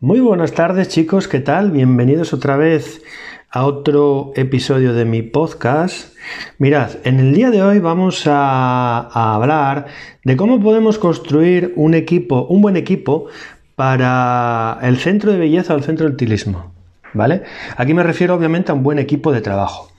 Muy 0.00 0.20
buenas 0.20 0.52
tardes 0.52 0.86
chicos, 0.86 1.26
¿qué 1.26 1.40
tal? 1.40 1.72
Bienvenidos 1.72 2.32
otra 2.32 2.56
vez 2.56 3.02
a 3.50 3.64
otro 3.64 4.30
episodio 4.36 4.94
de 4.94 5.04
mi 5.04 5.22
podcast. 5.22 6.14
Mirad, 6.58 6.90
en 7.02 7.18
el 7.18 7.34
día 7.34 7.50
de 7.50 7.64
hoy 7.64 7.80
vamos 7.80 8.22
a, 8.28 9.34
hablar 9.34 9.86
de 10.22 10.36
cómo 10.36 10.60
podemos 10.60 11.00
construir 11.00 11.72
un 11.74 11.94
equipo, 11.94 12.46
un 12.46 12.62
buen 12.62 12.76
equipo 12.76 13.26
para 13.74 14.78
el 14.82 14.98
centro 14.98 15.32
de 15.32 15.38
belleza 15.38 15.74
o 15.74 15.76
el 15.76 15.82
centro 15.82 16.06
de 16.06 16.12
utilismo. 16.12 16.70
¿Vale? 17.12 17.42
Aquí 17.76 17.92
me 17.92 18.04
refiero 18.04 18.36
obviamente 18.36 18.70
a 18.70 18.76
un 18.76 18.84
buen 18.84 19.00
equipo 19.00 19.32
de 19.32 19.40
trabajo. 19.40 19.90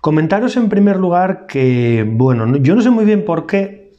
Comentaros 0.00 0.56
en 0.56 0.68
primer 0.68 0.96
lugar 0.96 1.46
que, 1.48 2.06
bueno, 2.08 2.56
yo 2.58 2.76
no 2.76 2.82
sé 2.82 2.90
muy 2.90 3.04
bien 3.04 3.24
por 3.24 3.48
qué, 3.48 3.94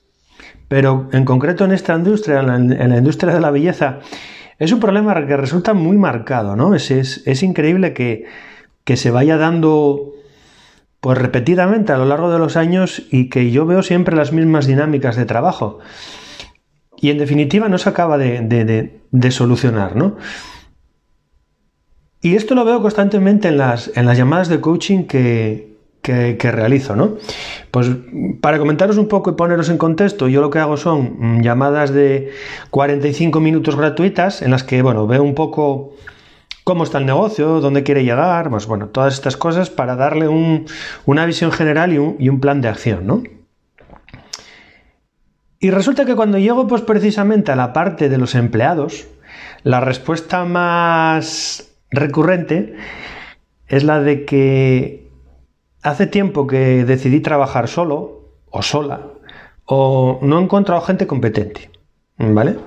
pero 0.70 1.10
en 1.12 1.26
concreto 1.26 1.66
en 1.66 1.74
esta 1.74 1.94
industria, 1.94 2.40
en 2.40 2.90
la 2.90 2.98
industria 2.98 3.34
de 3.34 3.42
la 3.42 3.52
belleza, 3.52 4.00
es 4.62 4.72
un 4.72 4.80
problema 4.80 5.16
que 5.26 5.38
resulta 5.38 5.74
muy 5.74 5.98
marcado, 5.98 6.56
¿no? 6.56 6.76
Es, 6.76 6.92
es, 6.92 7.24
es 7.26 7.42
increíble 7.42 7.96
que, 7.96 8.26
que, 8.84 8.96
se 8.96 9.10
vaya 9.10 9.36
dando 9.36 10.14
pues 11.00 11.18
repetidamente 11.18 11.94
a 11.94 11.98
lo 11.98 12.06
largo 12.06 12.32
de 12.32 12.38
los 12.38 12.58
años 12.58 13.02
y 13.10 13.28
que 13.28 13.50
yo 13.50 13.66
veo 13.66 13.82
siempre 13.82 14.16
las 14.16 14.32
mismas 14.32 14.68
dinámicas 14.68 15.16
de 15.16 15.26
trabajo. 15.26 15.80
Y 16.96 17.10
en 17.10 17.18
definitiva 17.18 17.70
no 17.70 17.80
se 17.80 17.90
acaba 17.90 18.20
de, 18.20 18.42
de, 18.42 19.02
de, 19.10 19.32
solucionar, 19.32 19.96
¿no? 19.96 20.18
Y 22.22 22.36
esto 22.36 22.54
lo 22.54 22.64
veo 22.64 22.84
constantemente 22.84 23.48
en 23.48 23.58
las, 23.58 23.92
en 23.98 24.06
las 24.06 24.16
llamadas 24.16 24.48
de 24.48 24.62
coaching 24.62 25.06
que, 25.06 25.71
que, 26.02 26.52
realizo, 26.52 26.96
¿no? 26.96 27.18
Pues 27.70 27.90
para 28.42 28.58
comentaros 28.58 28.98
un 28.98 29.08
poco 29.08 29.32
y 29.32 29.34
poneros 29.34 29.70
en 29.70 29.78
contexto, 29.78 30.28
yo 30.28 30.42
lo 30.42 30.50
que 30.50 30.60
hago 30.60 30.78
son 30.78 31.42
llamadas 31.44 31.94
de 31.94 32.32
45 32.72 33.40
minutos 33.40 33.76
gratuitas 33.76 34.42
en 34.42 34.52
las 34.52 34.64
que, 34.64 34.82
bueno, 34.82 35.06
veo 35.08 35.24
un 35.24 35.36
poco 35.36 35.94
cómo 36.64 36.84
está 36.84 36.98
el 36.98 37.06
negocio, 37.06 37.62
dónde 37.62 37.84
quiere 37.84 38.04
llegar, 38.04 38.50
pues 38.50 38.66
bueno, 38.66 38.88
todas 38.88 39.14
estas 39.14 39.38
cosas 39.38 39.70
para 39.70 39.96
darle 39.96 40.28
un, 40.28 40.66
una 41.06 41.26
visión 41.26 41.52
general 41.52 41.94
y 41.94 41.98
un, 41.98 42.16
y 42.20 42.30
un, 42.30 42.40
plan 42.40 42.62
de 42.62 42.68
acción, 42.68 43.06
¿no? 43.06 43.24
Y 45.60 45.70
resulta 45.70 46.06
que 46.06 46.16
cuando 46.16 46.40
llego 46.40 46.68
pues 46.68 46.82
precisamente 46.82 47.52
a 47.52 47.56
la 47.56 47.74
parte 47.74 48.10
de 48.10 48.18
los 48.18 48.34
empleados, 48.34 49.08
la 49.64 49.80
respuesta 49.80 50.44
más 50.44 51.72
recurrente 51.92 52.76
es 53.68 53.84
la 53.84 54.02
de 54.02 54.26
que 54.26 55.11
Hace 55.84 56.06
tiempo 56.06 56.46
que 56.46 56.86
decidí 56.86 57.22
trabajar 57.22 57.68
solo 57.68 58.30
o 58.50 58.62
sola 58.62 59.08
o 59.66 60.20
no 60.22 60.40
he 60.40 60.44
encontrado 60.44 60.82
gente 60.82 61.08
competente, 61.08 61.72
¿vale? 62.18 62.58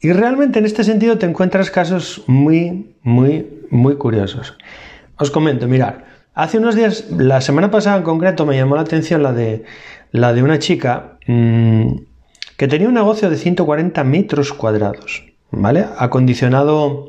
Y 0.00 0.12
realmente 0.12 0.58
en 0.58 0.64
este 0.64 0.82
sentido 0.82 1.16
te 1.18 1.26
encuentras 1.26 1.70
casos 1.70 2.24
muy, 2.26 2.96
muy, 3.02 3.66
muy 3.70 3.96
curiosos. 3.96 4.56
Os 5.16 5.30
comento, 5.30 5.68
mirar, 5.68 6.06
hace 6.34 6.58
unos 6.58 6.74
días, 6.74 7.10
la 7.10 7.40
semana 7.40 7.70
pasada 7.70 7.98
en 7.98 8.02
concreto, 8.02 8.44
me 8.44 8.56
llamó 8.56 8.74
la 8.74 8.82
atención 8.82 9.22
la 9.22 9.32
de, 9.32 9.64
la 10.10 10.32
de 10.32 10.42
una 10.42 10.58
chica 10.58 11.18
mmm, 11.26 11.92
que 12.56 12.68
tenía 12.68 12.88
un 12.88 12.94
negocio 12.94 13.30
de 13.30 13.36
140 13.36 14.02
metros 14.04 14.52
cuadrados, 14.52 15.24
¿vale? 15.50 15.86
Acondicionado 15.98 17.08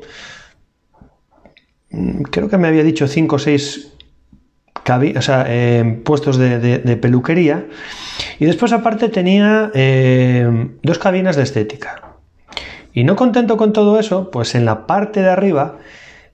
creo 2.30 2.48
que 2.48 2.58
me 2.58 2.68
había 2.68 2.82
dicho 2.82 3.08
5 3.08 3.36
o 3.36 3.38
6 3.38 3.92
o 5.16 5.22
sea, 5.22 5.44
eh, 5.48 6.00
puestos 6.04 6.36
de, 6.38 6.98
peluquería. 7.00 7.66
Y 8.38 8.46
después 8.46 8.72
aparte 8.72 9.08
tenía 9.08 9.70
eh, 9.74 10.68
dos 10.82 10.98
cabinas 10.98 11.36
de 11.36 11.42
estética. 11.42 12.02
Y 12.92 13.04
no 13.04 13.16
contento 13.16 13.56
con 13.56 13.72
todo 13.72 13.98
eso, 13.98 14.30
pues 14.30 14.54
en 14.54 14.64
la 14.64 14.86
parte 14.86 15.20
de 15.20 15.28
arriba 15.28 15.78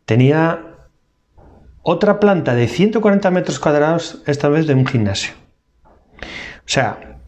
tenía 0.05 0.66
otra 1.83 2.20
planta 2.20 2.55
de 2.55 2.68
140 2.68 3.30
metros 3.30 3.58
cuadrados, 3.58 4.23
esta 4.27 4.48
vez 4.48 4.67
de 4.67 4.74
un 4.74 4.86
gimnasio. 4.86 5.33
O 6.20 6.67
sea, 6.67 7.18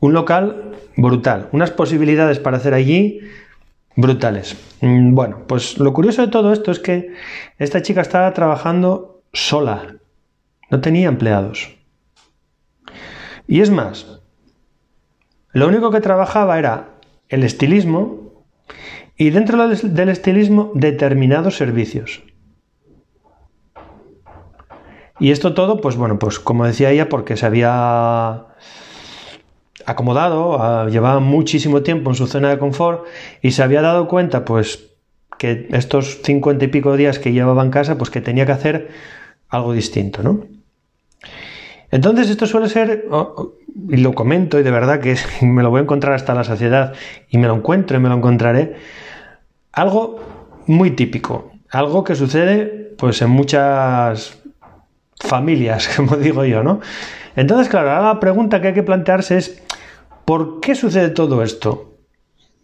un 0.00 0.12
local 0.12 0.72
brutal, 0.96 1.48
unas 1.52 1.70
posibilidades 1.70 2.38
para 2.38 2.58
hacer 2.58 2.74
allí 2.74 3.20
brutales. 3.96 4.56
Mm, 4.80 5.14
bueno, 5.14 5.44
pues 5.46 5.78
lo 5.78 5.92
curioso 5.92 6.22
de 6.22 6.28
todo 6.28 6.52
esto 6.52 6.70
es 6.70 6.78
que 6.78 7.14
esta 7.58 7.82
chica 7.82 8.02
estaba 8.02 8.32
trabajando 8.32 9.22
sola, 9.32 9.96
no 10.70 10.80
tenía 10.80 11.08
empleados. 11.08 11.74
Y 13.48 13.60
es 13.60 13.70
más, 13.70 14.20
lo 15.52 15.68
único 15.68 15.90
que 15.90 16.00
trabajaba 16.00 16.58
era 16.58 16.90
el 17.28 17.42
estilismo 17.42 18.44
y 19.16 19.30
dentro 19.30 19.68
del 19.68 20.08
estilismo 20.08 20.70
determinados 20.74 21.56
servicios. 21.56 22.22
Y 25.18 25.30
esto 25.30 25.54
todo, 25.54 25.80
pues 25.80 25.96
bueno, 25.96 26.18
pues 26.18 26.38
como 26.38 26.66
decía 26.66 26.90
ella, 26.90 27.08
porque 27.08 27.36
se 27.36 27.46
había 27.46 28.46
acomodado, 29.86 30.88
llevaba 30.88 31.20
muchísimo 31.20 31.82
tiempo 31.82 32.10
en 32.10 32.16
su 32.16 32.26
zona 32.26 32.50
de 32.50 32.58
confort 32.58 33.06
y 33.40 33.52
se 33.52 33.62
había 33.62 33.80
dado 33.80 34.08
cuenta, 34.08 34.44
pues, 34.44 34.90
que 35.38 35.68
estos 35.70 36.20
cincuenta 36.22 36.64
y 36.64 36.68
pico 36.68 36.96
días 36.96 37.18
que 37.18 37.32
llevaba 37.32 37.62
en 37.62 37.70
casa, 37.70 37.96
pues 37.96 38.10
que 38.10 38.20
tenía 38.20 38.46
que 38.46 38.52
hacer 38.52 38.88
algo 39.48 39.72
distinto, 39.72 40.22
¿no? 40.22 40.44
Entonces 41.90 42.28
esto 42.30 42.46
suele 42.46 42.68
ser, 42.68 43.06
y 43.88 43.96
lo 43.98 44.14
comento 44.14 44.58
y 44.58 44.62
de 44.62 44.70
verdad 44.70 45.00
que 45.00 45.16
me 45.42 45.62
lo 45.62 45.70
voy 45.70 45.80
a 45.80 45.82
encontrar 45.82 46.14
hasta 46.14 46.34
la 46.34 46.44
saciedad 46.44 46.94
y 47.30 47.38
me 47.38 47.46
lo 47.46 47.54
encuentro 47.54 47.96
y 47.96 48.00
me 48.00 48.08
lo 48.08 48.16
encontraré, 48.16 48.76
algo 49.72 50.20
muy 50.66 50.90
típico, 50.92 51.52
algo 51.70 52.02
que 52.02 52.14
sucede 52.14 52.94
pues 52.98 53.22
en 53.22 53.30
muchas 53.30 54.38
familias, 55.20 55.88
como 55.96 56.16
digo 56.16 56.44
yo, 56.44 56.62
¿no? 56.62 56.80
Entonces, 57.36 57.68
claro, 57.68 57.90
ahora 57.90 58.14
la 58.14 58.20
pregunta 58.20 58.60
que 58.60 58.68
hay 58.68 58.74
que 58.74 58.82
plantearse 58.82 59.36
es, 59.36 59.62
¿por 60.26 60.60
qué 60.60 60.74
sucede 60.74 61.08
todo 61.08 61.42
esto? 61.42 61.94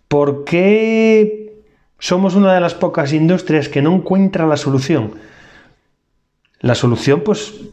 ¿Por 0.09 0.45
qué 0.45 1.65
somos 1.99 2.34
una 2.34 2.53
de 2.53 2.61
las 2.61 2.75
pocas 2.75 3.15
industrias 3.15 3.71
que 3.71 3.81
no 3.81 3.95
encuentra 3.95 4.47
la 4.47 4.59
solución? 4.59 5.15
La 6.61 6.75
solución, 6.75 7.23
pues, 7.25 7.71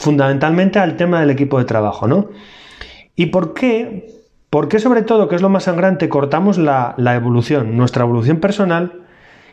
fundamentalmente 0.00 0.78
al 0.78 0.96
tema 0.96 1.20
del 1.20 1.30
equipo 1.30 1.58
de 1.58 1.66
trabajo, 1.66 2.08
¿no? 2.08 2.30
¿Y 3.14 3.26
por 3.26 3.52
qué? 3.52 4.24
¿Por 4.48 4.68
qué, 4.68 4.78
sobre 4.78 5.02
todo, 5.02 5.28
que 5.28 5.36
es 5.36 5.42
lo 5.42 5.48
más 5.48 5.64
sangrante, 5.64 6.08
cortamos 6.08 6.56
la, 6.56 6.94
la 6.96 7.14
evolución, 7.14 7.76
nuestra 7.76 8.04
evolución 8.04 8.38
personal, 8.38 9.02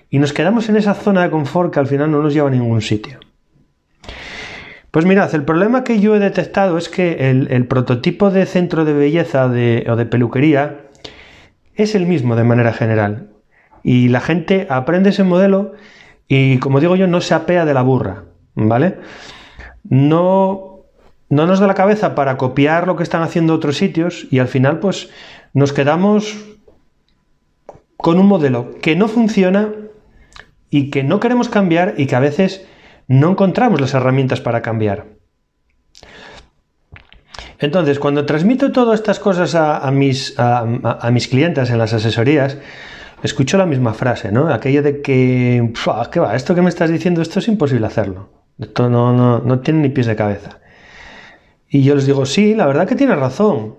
y 0.09 0.19
nos 0.19 0.33
quedamos 0.33 0.69
en 0.69 0.77
esa 0.77 0.93
zona 0.93 1.23
de 1.23 1.31
confort 1.31 1.73
que 1.73 1.79
al 1.79 1.87
final 1.87 2.11
no 2.11 2.21
nos 2.21 2.33
lleva 2.33 2.47
a 2.47 2.51
ningún 2.51 2.81
sitio? 2.81 3.19
Pues 4.93 5.07
mirad, 5.07 5.33
el 5.33 5.43
problema 5.43 5.83
que 5.83 5.99
yo 5.99 6.15
he 6.15 6.19
detectado 6.19 6.77
es 6.77 6.87
que 6.87 7.31
el, 7.31 7.65
prototipo 7.65 8.29
de 8.29 8.45
centro 8.45 8.85
de 8.85 8.93
belleza 8.93 9.47
o 9.47 9.49
de 9.49 10.05
peluquería 10.05 10.81
es 11.73 11.95
el 11.95 12.05
mismo 12.05 12.35
de 12.35 12.43
manera 12.43 12.73
general. 12.73 13.31
Y 13.81 14.09
la 14.09 14.21
gente 14.21 14.67
aprende 14.69 15.09
ese 15.09 15.23
modelo 15.23 15.73
y, 16.27 16.59
como 16.59 16.79
digo 16.79 16.95
yo, 16.95 17.07
no 17.07 17.21
se 17.21 17.33
apea 17.33 17.65
de 17.65 17.73
la 17.73 17.81
burra, 17.81 18.25
¿vale? 18.53 18.99
No, 19.83 20.83
no 21.27 21.47
nos 21.47 21.59
da 21.59 21.65
la 21.65 21.73
cabeza 21.73 22.13
para 22.13 22.37
copiar 22.37 22.85
lo 22.85 22.95
que 22.95 23.01
están 23.01 23.23
haciendo 23.23 23.55
otros 23.55 23.77
sitios 23.77 24.27
y 24.29 24.37
al 24.37 24.47
final, 24.47 24.77
pues, 24.77 25.09
nos 25.55 25.73
quedamos 25.73 26.37
con 27.97 28.19
un 28.19 28.27
modelo 28.27 28.75
que 28.79 28.95
no 28.95 29.07
funciona 29.07 29.69
y 30.69 30.91
que 30.91 31.01
no 31.03 31.19
queremos 31.19 31.49
cambiar 31.49 31.95
y 31.97 32.05
que 32.05 32.15
a 32.15 32.19
veces 32.19 32.67
no 33.07 33.31
encontramos 33.31 33.81
las 33.81 33.93
herramientas 33.93 34.41
para 34.41 34.61
cambiar. 34.61 35.05
Entonces, 37.59 37.99
cuando 37.99 38.25
transmito 38.25 38.71
todas 38.71 38.99
estas 38.99 39.19
cosas 39.19 39.55
a, 39.55 39.89
mis, 39.91 40.37
a, 40.37 41.09
mis 41.11 41.27
clientes 41.27 41.69
en 41.69 41.77
las 41.77 41.93
asesorías, 41.93 42.57
escucho 43.23 43.57
la 43.57 43.65
misma 43.65 43.93
frase, 43.93 44.31
¿no? 44.31 44.53
Aquello 44.53 44.83
de 44.83 45.01
que, 45.01 45.71
¿qué 46.11 46.19
va? 46.19 46.35
Esto 46.35 46.55
que 46.55 46.61
me 46.61 46.69
estás 46.69 46.89
diciendo, 46.89 47.21
esto 47.21 47.39
es 47.39 47.47
imposible 47.47 47.87
hacerlo. 47.87 48.29
Esto 48.59 48.89
no, 48.89 49.13
no, 49.13 49.39
no 49.39 49.59
tiene 49.59 49.79
ni 49.79 49.89
pies 49.89 50.07
de 50.07 50.15
cabeza. 50.15 50.59
Y 51.69 51.83
yo 51.83 51.95
les 51.95 52.05
digo, 52.05 52.25
sí, 52.25 52.53
la 52.53 52.67
verdad 52.67 52.87
que 52.87 52.95
tienes 52.95 53.17
razón. 53.17 53.75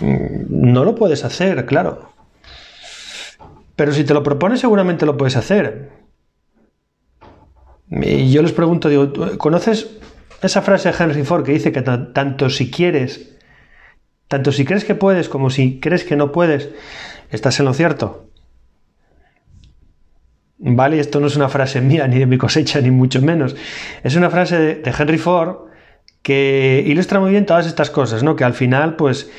No 0.00 0.84
lo 0.84 0.94
puedes 0.94 1.24
hacer, 1.24 1.64
claro. 1.66 2.12
Pero 3.76 3.92
si 3.92 4.04
te 4.04 4.14
lo 4.14 4.22
propones, 4.22 4.60
seguramente 4.60 5.06
lo 5.06 5.16
puedes 5.16 5.36
hacer. 5.36 5.90
Yo 8.02 8.42
les 8.42 8.52
pregunto, 8.52 8.88
digo, 8.88 9.12
¿conoces 9.38 9.88
esa 10.42 10.62
frase 10.62 10.90
de 10.90 10.96
Henry 10.98 11.22
Ford 11.22 11.44
que 11.44 11.52
dice 11.52 11.70
que 11.70 11.82
tanto 11.82 12.50
si 12.50 12.70
quieres, 12.70 13.36
tanto 14.26 14.50
si 14.50 14.64
crees 14.64 14.84
que 14.84 14.96
puedes 14.96 15.28
como 15.28 15.48
si 15.48 15.78
crees 15.78 16.02
que 16.02 16.16
no 16.16 16.32
puedes, 16.32 16.70
estás 17.30 17.60
en 17.60 17.66
lo 17.66 17.74
cierto? 17.74 18.28
Vale, 20.58 20.98
esto 20.98 21.20
no 21.20 21.28
es 21.28 21.36
una 21.36 21.48
frase 21.48 21.80
mía, 21.80 22.08
ni 22.08 22.18
de 22.18 22.26
mi 22.26 22.38
cosecha, 22.38 22.80
ni 22.80 22.90
mucho 22.90 23.20
menos. 23.20 23.54
Es 24.02 24.16
una 24.16 24.30
frase 24.30 24.58
de, 24.58 24.74
de 24.76 24.94
Henry 24.98 25.18
Ford 25.18 25.68
que 26.22 26.82
ilustra 26.86 27.20
muy 27.20 27.30
bien 27.30 27.46
todas 27.46 27.66
estas 27.66 27.90
cosas, 27.90 28.22
¿no? 28.22 28.34
Que 28.34 28.44
al 28.44 28.54
final, 28.54 28.96
pues, 28.96 29.30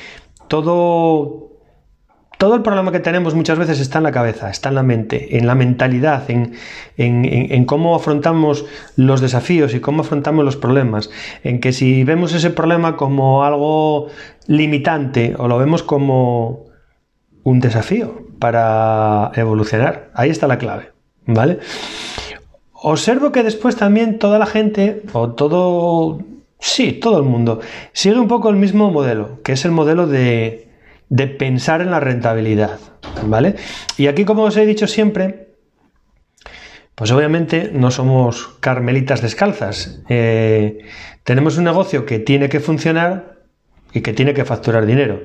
todo 0.48 1.55
todo 2.38 2.54
el 2.54 2.62
problema 2.62 2.92
que 2.92 3.00
tenemos 3.00 3.34
muchas 3.34 3.58
veces 3.58 3.80
está 3.80 3.98
en 3.98 4.04
la 4.04 4.12
cabeza, 4.12 4.50
está 4.50 4.68
en 4.68 4.74
la 4.74 4.82
mente, 4.82 5.38
en 5.38 5.46
la 5.46 5.54
mentalidad, 5.54 6.24
en, 6.28 7.64
cómo 7.64 7.94
afrontamos 7.94 8.66
los 8.96 9.20
desafíos 9.20 9.74
y 9.74 9.80
cómo 9.80 10.02
afrontamos 10.02 10.44
los 10.44 10.56
problemas. 10.56 11.10
En 11.44 11.60
que 11.60 11.72
si 11.72 12.04
vemos 12.04 12.34
ese 12.34 12.50
problema 12.50 12.96
como 12.96 13.44
algo 13.44 14.08
limitante 14.46 15.34
o 15.38 15.48
lo 15.48 15.58
vemos 15.58 15.82
como 15.82 16.66
un 17.42 17.60
desafío 17.60 18.26
para 18.38 19.32
evolucionar, 19.34 20.10
ahí 20.14 20.30
está 20.30 20.46
la 20.46 20.58
clave, 20.58 20.92
¿vale? 21.26 21.58
Observo 22.72 23.32
que 23.32 23.42
después 23.42 23.76
también 23.76 24.18
toda 24.18 24.38
la 24.38 24.46
gente, 24.46 25.02
o 25.14 25.30
todo, 25.30 26.20
sí, 26.58 26.92
todo 26.92 27.16
el 27.16 27.24
mundo, 27.24 27.60
sigue 27.92 28.20
un 28.20 28.28
poco 28.28 28.50
el 28.50 28.56
mismo 28.56 28.90
modelo, 28.90 29.42
que 29.42 29.52
es 29.52 29.64
el 29.64 29.70
modelo 29.70 30.06
de 30.06 30.65
de 31.08 31.26
pensar 31.26 31.80
en 31.80 31.90
la 31.90 32.00
rentabilidad, 32.00 32.78
¿vale? 33.26 33.56
Y 33.96 34.08
aquí, 34.08 34.24
como 34.24 34.42
os 34.42 34.56
he 34.56 34.66
dicho 34.66 34.86
siempre, 34.86 35.46
pues 36.94 37.12
obviamente 37.12 37.70
no 37.72 37.90
somos 37.90 38.48
carmelitas 38.60 39.22
descalzas. 39.22 40.00
Eh, 40.08 40.78
tenemos 41.24 41.58
un 41.58 41.64
negocio 41.64 42.06
que 42.06 42.18
tiene 42.18 42.48
que 42.48 42.60
funcionar 42.60 43.36
y 43.92 44.00
que 44.00 44.12
tiene 44.12 44.34
que 44.34 44.44
facturar 44.44 44.86
dinero. 44.86 45.20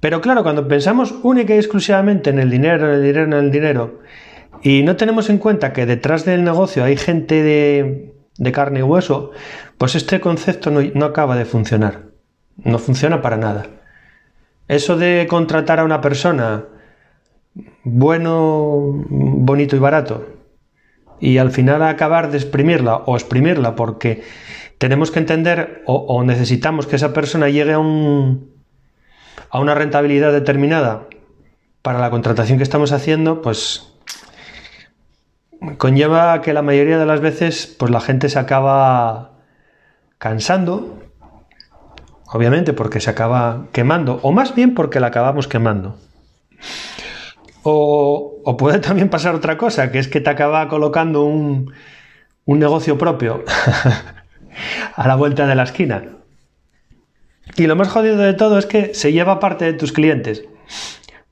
Pero 0.00 0.20
claro, 0.20 0.42
cuando 0.42 0.68
pensamos 0.68 1.14
única 1.22 1.54
y 1.54 1.58
exclusivamente 1.58 2.30
en 2.30 2.38
el 2.38 2.50
dinero, 2.50 2.88
en 2.88 2.94
el 2.94 3.02
dinero, 3.02 3.24
en 3.24 3.32
el 3.44 3.50
dinero, 3.50 4.00
y 4.62 4.82
no 4.82 4.96
tenemos 4.96 5.28
en 5.28 5.38
cuenta 5.38 5.72
que 5.72 5.86
detrás 5.86 6.24
del 6.24 6.44
negocio 6.44 6.84
hay 6.84 6.96
gente 6.96 7.42
de, 7.42 8.52
carne 8.52 8.80
y 8.80 8.82
hueso, 8.82 9.32
pues 9.78 9.94
este 9.94 10.20
concepto 10.20 10.70
no 10.70 11.04
acaba 11.04 11.36
de 11.36 11.44
funcionar. 11.44 12.04
No 12.56 12.78
funciona 12.78 13.20
para 13.20 13.36
nada. 13.36 13.66
Eso 14.68 14.96
de 14.96 15.26
contratar 15.28 15.80
a 15.80 15.84
una 15.84 16.00
persona 16.00 16.64
bueno, 17.84 19.04
bonito 19.08 19.76
y 19.76 19.78
barato 19.78 20.26
y 21.20 21.38
al 21.38 21.50
final 21.50 21.82
acabar 21.82 22.30
de 22.30 22.38
exprimirla 22.38 22.96
o 22.96 23.16
exprimirla 23.16 23.74
porque 23.74 24.22
tenemos 24.78 25.10
que 25.10 25.20
entender 25.20 25.82
o, 25.86 26.22
necesitamos 26.24 26.86
que 26.86 26.96
esa 26.96 27.12
persona 27.12 27.48
llegue 27.48 27.72
a, 27.72 27.78
un, 27.78 28.52
a 29.50 29.60
una 29.60 29.74
rentabilidad 29.74 30.32
determinada 30.32 31.06
para 31.80 31.98
la 31.98 32.10
contratación 32.10 32.58
que 32.58 32.64
estamos 32.64 32.92
haciendo, 32.92 33.40
pues 33.40 33.92
conlleva 35.78 36.42
que 36.42 36.52
la 36.52 36.62
mayoría 36.62 36.98
de 36.98 37.06
las 37.06 37.20
veces 37.20 37.74
pues 37.78 37.90
la 37.90 38.00
gente 38.00 38.28
se 38.28 38.38
acaba 38.38 39.38
cansando 40.18 41.05
obviamente 42.32 42.72
porque 42.72 43.00
se 43.00 43.10
acaba 43.10 43.66
quemando, 43.72 44.20
o 44.22 44.32
más 44.32 44.54
bien 44.54 44.74
porque 44.74 45.00
la 45.00 45.08
acabamos 45.08 45.48
quemando. 45.48 45.96
O, 47.62 48.56
puede 48.58 48.78
también 48.78 49.08
pasar 49.08 49.34
otra 49.34 49.58
cosa, 49.58 49.90
que 49.90 49.98
es 49.98 50.08
que 50.08 50.20
te 50.20 50.30
acaba 50.30 50.68
colocando 50.68 51.24
un, 51.24 51.72
un 52.44 52.58
negocio 52.58 52.96
propio 52.96 53.44
a 54.96 55.08
la 55.08 55.16
vuelta 55.16 55.46
de 55.46 55.54
la 55.54 55.64
esquina. 55.64 56.04
Y 57.56 57.66
lo 57.66 57.76
más 57.76 57.88
jodido 57.88 58.18
de 58.18 58.34
todo 58.34 58.58
es 58.58 58.66
que 58.66 58.94
se 58.94 59.12
lleva 59.12 59.40
parte 59.40 59.64
de 59.64 59.72
tus 59.72 59.92
clientes. 59.92 60.44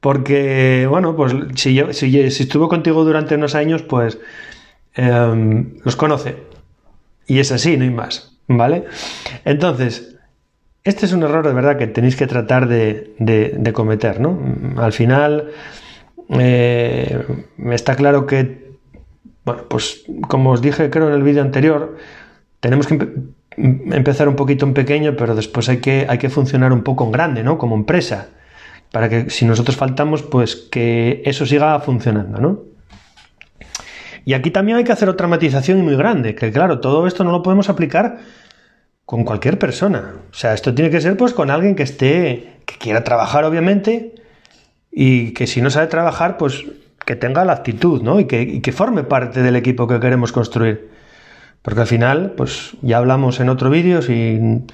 Porque, 0.01 0.87
bueno, 0.89 1.17
pues 1.17 1.35
si, 1.55 1.79
estuvo 1.79 2.69
contigo 2.69 3.05
durante 3.05 3.37
unos 3.37 3.55
años, 3.55 3.83
pues 3.83 4.19
em, 4.95 5.77
los 5.85 5.97
conoce. 5.97 6.37
Y 7.27 7.39
es 7.39 7.53
así, 7.53 7.77
no 7.77 7.85
hay 7.85 7.91
más. 7.91 8.37
¿Vale? 8.47 8.85
Entonces, 9.45 10.14
este 10.85 11.07
es 11.07 11.13
un 11.13 11.23
error 11.23 11.47
de 11.47 11.55
verdad 11.55 11.79
que 11.79 11.87
tenéis 11.87 12.15
que 12.15 12.27
tratar 12.27 12.69
de, 12.69 13.73
cometer, 13.73 14.21
¿no? 14.21 14.39
Al 14.77 14.93
final, 14.93 15.51
eh, 16.29 17.25
está 17.71 17.97
claro 17.97 18.27
que, 18.27 18.73
bueno, 19.47 19.63
pues 19.69 20.05
como 20.29 20.51
os 20.51 20.61
dije 20.61 20.91
creo 20.91 21.09
en 21.09 21.15
el 21.15 21.23
vídeo 21.23 21.41
anterior, 21.41 21.97
tenemos 22.61 22.87
que 22.87 23.09
empezar 23.57 24.29
un 24.29 24.37
poquito 24.37 24.67
en 24.67 24.75
pequeño, 24.75 25.17
pero 25.17 25.35
después 25.35 25.71
hay 25.71 25.79
que, 25.79 26.07
hay 26.07 26.19
que 26.19 26.29
funcionar 26.29 26.73
un 26.73 26.83
poco 26.83 27.05
en 27.05 27.13
grande, 27.13 27.43
¿no? 27.43 27.57
Como 27.57 27.77
empresa, 27.77 28.29
para 28.93 29.09
que 29.09 29.31
si 29.31 29.47
nosotros 29.47 29.77
faltamos, 29.77 30.23
pues 30.23 30.55
que 30.55 31.23
eso 31.25 31.47
siga 31.47 31.81
funcionando, 31.81 32.41
¿no? 32.41 32.63
Y 34.27 34.35
aquí 34.35 34.51
también 34.51 34.79
hay 34.79 34.85
que 34.85 34.93
hacer 34.93 35.09
otra 35.09 35.29
matización 35.29 35.83
muy 35.83 35.97
grande, 35.97 36.35
que 36.35 36.53
claro, 36.53 36.81
todo 36.81 37.07
esto 37.07 37.25
no 37.25 37.33
lo 37.33 37.43
podemos 37.43 37.71
aplicar 37.71 38.19
con 39.07 39.25
cualquier 39.25 39.59
persona. 39.59 40.15
O 40.31 40.35
sea, 40.35 40.55
esto 40.55 40.75
tiene 40.75 40.91
que 40.91 41.01
ser 41.01 41.17
pues 41.17 41.33
con 41.33 41.51
alguien 41.51 41.75
que 41.75 41.83
esté, 41.83 42.61
que 42.67 42.77
quiera 42.79 43.05
trabajar 43.05 43.45
obviamente 43.45 44.15
y 44.91 45.33
que 45.33 45.47
si 45.47 45.61
no 45.61 45.71
sabe 45.71 45.89
trabajar 45.89 46.37
pues 46.37 46.65
que 47.05 47.17
tenga 47.17 47.45
la 47.45 47.53
actitud, 47.53 48.03
¿no? 48.03 48.19
Y 48.19 48.27
que, 48.27 48.63
que 48.63 48.73
forme 48.73 49.05
parte 49.05 49.43
del 49.43 49.57
equipo 49.57 49.87
que 49.87 50.01
queremos 50.01 50.33
construir. 50.33 50.91
Porque 51.61 51.83
al 51.83 51.87
final, 51.87 52.33
pues 52.37 52.77
ya 52.83 52.99
hablamos 52.99 53.41
en 53.41 53.49
otro 53.49 53.71
vídeo, 53.71 54.03
si 54.03 54.65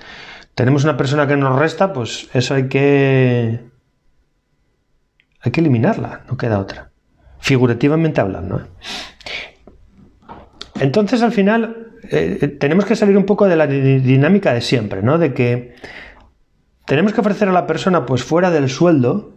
tenemos 0.55 0.85
una 0.85 0.97
persona 0.97 1.27
que 1.27 1.37
nos 1.37 1.59
resta, 1.59 1.93
pues 1.93 2.29
eso 2.35 2.55
hay 2.55 2.69
que... 2.69 3.61
Hay 5.43 5.53
que 5.53 5.61
eliminarla, 5.61 6.23
no 6.29 6.37
queda 6.37 6.59
otra. 6.59 6.91
Figurativamente 7.39 8.21
hablando. 8.21 8.61
¿eh? 8.61 8.67
Entonces 10.81 11.23
al 11.23 11.33
final 11.33 11.90
eh, 12.11 12.57
tenemos 12.59 12.85
que 12.85 12.97
salir 12.97 13.17
un 13.17 13.25
poco 13.25 13.47
de 13.47 13.57
la 13.57 13.67
dinámica 13.67 14.53
de 14.53 14.61
siempre, 14.61 15.03
¿no? 15.03 15.19
De 15.19 15.33
que 15.33 15.75
tenemos 16.87 17.13
que 17.13 17.21
ofrecer 17.21 17.49
a 17.49 17.53
la 17.53 17.69
persona, 17.69 18.05
pues 18.05 18.25
fuera 18.25 18.51
del 18.51 18.69
sueldo, 18.69 19.35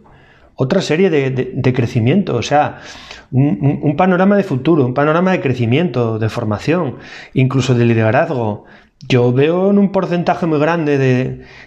otra 0.56 0.82
serie 0.82 1.08
de, 1.10 1.72
crecimiento, 1.72 2.36
o 2.36 2.42
sea, 2.42 2.78
un, 3.30 3.94
panorama 3.96 4.36
de 4.36 4.42
futuro, 4.42 4.84
un 4.84 4.94
panorama 4.94 5.32
de 5.32 5.40
crecimiento, 5.40 6.18
de 6.18 6.28
formación, 6.28 6.96
incluso 7.32 7.74
de 7.74 7.84
liderazgo. 7.84 8.64
Yo 9.08 9.32
veo 9.32 9.70
en 9.70 9.78
un 9.78 9.92
porcentaje 9.92 10.46
muy 10.46 10.58
grande 10.58 10.98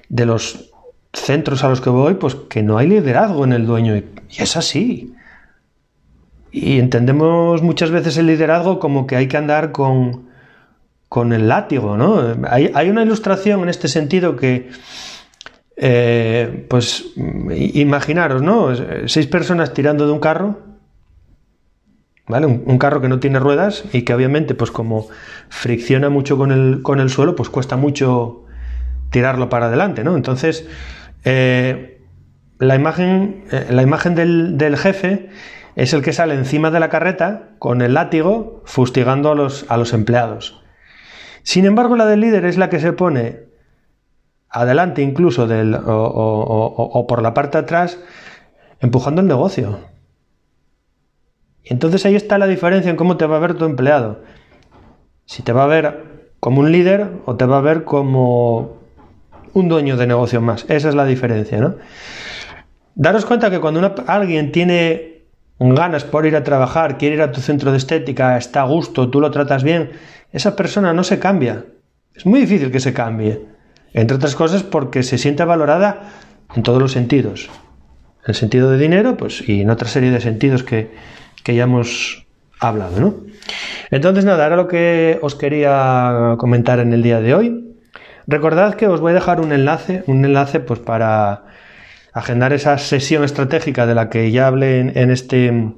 de, 0.09 0.25
los 0.25 0.71
centros 1.13 1.63
a 1.63 1.69
los 1.69 1.81
que 1.81 1.89
voy, 1.89 2.15
pues 2.15 2.35
que 2.35 2.63
no 2.63 2.77
hay 2.77 2.87
liderazgo 2.87 3.45
en 3.45 3.53
el 3.53 3.65
dueño, 3.65 3.95
y 3.95 4.05
es 4.37 4.57
así. 4.57 5.13
Y 6.51 6.79
entendemos 6.79 7.61
muchas 7.61 7.91
veces 7.91 8.17
el 8.17 8.27
liderazgo 8.27 8.79
como 8.79 9.05
que 9.07 9.15
hay 9.15 9.27
que 9.27 9.37
andar 9.37 9.71
con, 9.71 10.26
con 11.09 11.33
el 11.33 11.47
látigo, 11.47 11.97
¿no? 11.97 12.21
Hay, 12.49 12.89
una 12.89 13.03
ilustración 13.03 13.61
en 13.61 13.69
este 13.69 13.87
sentido 13.87 14.35
que, 14.35 14.69
eh, 15.77 16.65
pues, 16.69 17.05
imaginaros, 17.15 18.41
¿no? 18.41 18.69
Seis 19.07 19.27
personas 19.27 19.73
tirando 19.73 20.05
de 20.05 20.11
un 20.11 20.19
carro, 20.19 20.59
¿vale? 22.27 22.45
Un, 22.45 22.77
carro 22.77 22.99
que 22.99 23.07
no 23.07 23.19
tiene 23.19 23.39
ruedas 23.39 23.85
y 23.93 24.01
que 24.01 24.13
obviamente, 24.13 24.53
pues 24.53 24.71
como 24.71 25.07
fricciona 25.49 26.09
mucho 26.09 26.37
con 26.37 26.51
el, 26.51 26.81
con 26.83 26.99
el 26.99 27.09
suelo, 27.09 27.35
pues 27.35 27.49
cuesta 27.49 27.77
mucho 27.77 28.43
tirarlo 29.09 29.47
para 29.47 29.67
adelante, 29.67 30.03
¿no? 30.03 30.17
Entonces, 30.17 30.67
eh, 31.23 32.01
la 32.59 32.75
imagen, 32.75 33.45
eh, 33.51 33.67
la 33.69 33.81
imagen 33.81 34.13
del, 34.13 34.57
del, 34.57 34.75
jefe 34.75 35.29
es 35.75 35.93
el 35.93 36.01
que 36.01 36.11
sale 36.11 36.33
encima 36.33 36.69
de 36.69 36.81
la 36.81 36.89
carreta 36.89 37.51
con 37.59 37.81
el 37.81 37.93
látigo 37.93 38.61
fustigando 38.65 39.31
a 39.31 39.35
los, 39.35 39.65
a 39.69 39.77
los 39.77 39.93
empleados. 39.93 40.61
Sin 41.47 41.63
embargo, 41.63 41.95
la 41.95 42.05
del 42.05 42.19
líder 42.19 42.43
es 42.43 42.57
la 42.57 42.69
que 42.69 42.81
se 42.81 42.91
pone 42.91 43.45
adelante 44.49 45.01
incluso 45.01 45.47
del, 45.47 45.77
o, 45.81 47.05
por 47.07 47.21
la 47.21 47.33
parte 47.33 47.57
de 47.57 47.63
atrás, 47.63 47.97
empujando 48.81 49.21
el 49.21 49.29
negocio. 49.29 49.79
Y 51.63 51.71
entonces 51.71 52.05
ahí 52.05 52.17
está 52.17 52.37
la 52.37 52.47
diferencia 52.47 52.91
en 52.91 52.97
cómo 52.97 53.15
te 53.15 53.25
va 53.25 53.37
a 53.37 53.39
ver 53.39 53.53
tu 53.53 53.63
empleado. 53.63 54.19
Si 55.23 55.41
te 55.41 55.53
va 55.53 55.63
a 55.63 55.67
ver 55.67 56.33
como 56.41 56.59
un 56.59 56.73
líder 56.73 57.11
o 57.23 57.37
te 57.37 57.45
va 57.45 57.59
a 57.59 57.61
ver 57.61 57.85
como 57.85 58.79
un 59.53 59.69
dueño 59.69 59.95
de 59.95 60.05
negocio 60.05 60.41
más. 60.41 60.65
Esa 60.67 60.89
es 60.89 60.95
la 60.95 61.05
diferencia, 61.05 61.61
¿no? 61.61 61.75
Daros 62.93 63.25
cuenta 63.25 63.49
que 63.49 63.61
cuando 63.61 63.95
alguien 64.07 64.51
tiene 64.51 65.16
ganas 65.59 66.03
por 66.03 66.25
ir 66.25 66.35
a 66.35 66.43
trabajar, 66.43 66.97
quiere 66.97 67.15
ir 67.15 67.21
a 67.21 67.31
tu 67.31 67.41
centro 67.41 67.71
de 67.71 67.77
estética, 67.77 68.37
está 68.37 68.61
a 68.61 68.65
gusto, 68.65 69.09
tú 69.09 69.19
lo 69.19 69.31
tratas 69.31 69.63
bien, 69.63 69.91
esa 70.31 70.55
persona 70.55 70.93
no 70.93 71.03
se 71.03 71.19
cambia. 71.19 71.65
Es 72.15 72.25
muy 72.25 72.41
difícil 72.41 72.71
que 72.71 72.79
se 72.79 72.93
cambie. 72.93 73.45
Entre 73.93 74.15
otras 74.15 74.35
cosas 74.35 74.63
porque 74.63 75.03
se 75.03 75.17
siente 75.17 75.43
valorada 75.43 76.09
en 76.55 76.63
todos 76.63 76.81
los 76.81 76.91
sentidos. 76.91 77.49
En 78.23 78.29
el 78.29 78.35
sentido 78.35 78.69
de 78.69 78.77
dinero, 78.77 79.17
pues, 79.17 79.47
y 79.47 79.61
en 79.61 79.69
otra 79.69 79.87
serie 79.87 80.11
de 80.11 80.19
sentidos 80.19 80.63
que, 80.63 80.91
ya 81.45 81.63
hemos 81.63 82.27
hablado, 82.59 82.99
¿no? 82.99 83.15
Entonces, 83.89 84.25
nada, 84.25 84.43
ahora 84.43 84.57
lo 84.57 84.67
que 84.67 85.17
os 85.21 85.35
quería 85.35 86.35
comentar 86.37 86.79
en 86.79 86.91
el 86.91 87.01
día 87.01 87.21
de 87.21 87.33
hoy. 87.33 87.75
Recordad 88.27 88.75
que 88.75 88.87
os 88.87 88.99
voy 88.99 89.11
a 89.11 89.15
dejar 89.15 89.39
un 89.39 89.53
enlace, 89.53 90.03
un 90.07 90.25
enlace 90.25 90.59
pues 90.59 90.81
para 90.81 91.45
agendar 92.17 92.53
esa 92.53 92.77
sesión 92.77 93.23
estratégica 93.23 93.85
de 93.85 93.95
la 93.95 94.09
que 94.09 94.31
ya 94.31 94.47
hablé 94.47 94.79
en, 94.79 95.11
este 95.11 95.47
en 95.47 95.75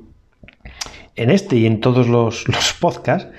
este 1.16 1.58
y 1.58 1.66
en 1.66 1.82
todos 1.82 2.08
los, 2.10 2.46
podcasts 2.80 3.30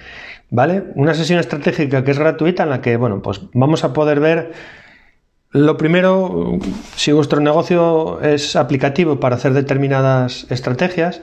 ¿vale? 0.51 0.85
Una 0.95 1.15
sesión 1.15 1.39
estratégica 1.39 2.05
que 2.05 2.11
es 2.11 2.19
gratuita 2.19 2.65
en 2.65 2.71
la 2.71 2.81
que, 2.81 2.97
bueno, 2.97 3.23
pues 3.23 3.41
vamos 3.53 3.85
a 3.85 3.93
poder 3.93 4.21
ver 4.21 4.53
lo 5.53 5.77
primero, 5.77 6.59
si 6.95 7.11
vuestro 7.11 7.41
negocio 7.41 8.21
es 8.21 8.55
aplicativo 8.55 9.19
para 9.19 9.35
hacer 9.35 9.53
determinadas 9.53 10.47
estrategias, 10.49 11.23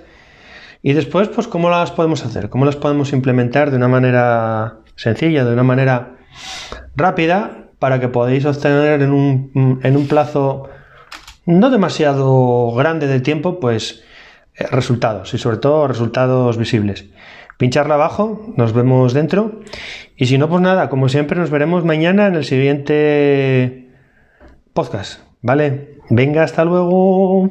y 0.84 0.94
después, 0.94 1.30
pues, 1.30 1.48
¿cómo 1.48 1.70
las 1.70 1.92
podemos 1.92 2.26
hacer? 2.26 2.50
¿Cómo 2.50 2.66
las 2.66 2.76
podemos 2.76 3.14
implementar 3.14 3.72
de 3.72 3.78
una 3.78 3.88
manera 3.88 4.80
sencilla, 4.96 5.46
de 5.46 5.54
una 5.54 5.64
manera 5.64 6.18
rápida, 6.96 7.70
para 7.80 8.00
que 8.00 8.10
podáis 8.10 8.46
obtener 8.46 9.02
en 9.02 9.12
un, 9.12 9.80
en 9.84 9.98
un 9.98 10.08
plazo 10.08 10.70
no 11.48 11.72
demasiado 11.72 12.72
grande 12.74 13.08
de 13.08 13.22
tiempo, 13.22 13.60
pues, 13.60 14.04
eh, 14.54 14.68
resultados 14.70 15.34
y 15.34 15.40
sobre 15.40 15.58
todo 15.58 15.88
resultados 15.88 16.58
visibles. 16.58 17.06
Pincharla 17.58 17.96
abajo, 17.96 18.54
nos 18.56 18.74
vemos 18.74 19.14
dentro. 19.14 19.62
Y 20.16 20.28
si 20.28 20.38
no, 20.38 20.48
pues 20.50 20.62
nada, 20.62 20.90
como 20.90 21.10
siempre, 21.10 21.40
nos 21.40 21.50
veremos 21.50 21.84
mañana 21.84 22.28
en 22.28 22.36
el 22.36 22.46
siguiente 22.46 23.90
podcast. 24.74 25.22
¿Vale? 25.42 25.98
Venga, 26.10 26.44
hasta 26.44 26.66
luego. 26.66 27.50